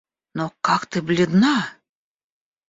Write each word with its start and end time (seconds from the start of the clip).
Но 0.39 0.47
как 0.69 0.87
ты 0.87 1.03
бледна! 1.11 1.53